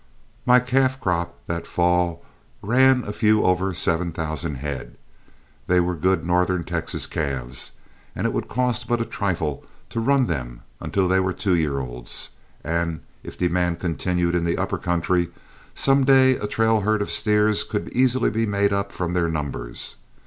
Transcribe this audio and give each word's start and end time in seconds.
My 0.47 0.59
calf 0.59 0.99
crop 0.99 1.37
that 1.45 1.67
fall 1.67 2.25
ran 2.63 3.03
a 3.03 3.13
few 3.13 3.43
over 3.43 3.71
seven 3.75 4.11
thousand 4.11 4.55
head. 4.55 4.97
They 5.67 5.79
were 5.79 5.93
good 5.93 6.25
northern 6.25 6.63
Texas 6.63 7.05
calves, 7.05 7.73
and 8.15 8.25
it 8.25 8.33
would 8.33 8.47
cost 8.47 8.87
but 8.87 8.99
a 8.99 9.05
trifle 9.05 9.63
to 9.91 9.99
run 9.99 10.25
them 10.25 10.61
until 10.79 11.07
they 11.07 11.19
were 11.19 11.33
two 11.33 11.53
year 11.55 11.77
olds; 11.77 12.31
and 12.63 13.01
if 13.21 13.37
demand 13.37 13.79
continued 13.79 14.33
in 14.33 14.43
the 14.43 14.57
upper 14.57 14.79
country, 14.79 15.29
some 15.75 16.03
day 16.03 16.35
a 16.37 16.47
trail 16.47 16.79
herd 16.81 17.03
of 17.03 17.11
steers 17.11 17.63
could 17.63 17.87
easily 17.89 18.31
be 18.31 18.47
made 18.47 18.73
up 18.73 18.91
from 18.91 19.13
their 19.13 19.29
numbers. 19.29 19.97